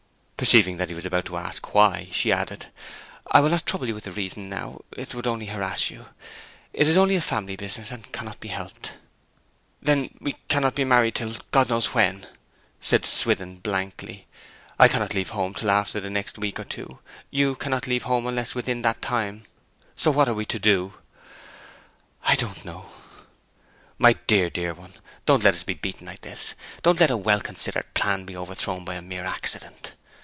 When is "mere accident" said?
29.03-29.93